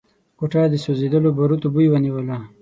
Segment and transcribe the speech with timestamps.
[0.37, 2.37] کوټه د سوځېدلو باروتو بوی ونيوله.